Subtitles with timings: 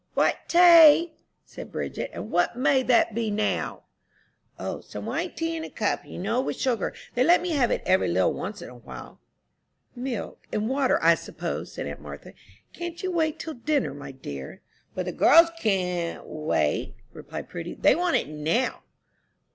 [0.15, 1.13] "White tay!"
[1.45, 3.83] said Bridget; "and what may that be now?"
[4.57, 6.91] "O, some white tea, in a cup, you know, with sugar.
[7.13, 9.19] They let me have it every little once in a while."
[9.95, 12.33] "Milk and water, I suppose," said aunt Martha.
[12.73, 14.61] "Can't you wait till dinner, my dear?"
[14.95, 18.81] "But the girls can't wait," replied Prudy; "they want it now."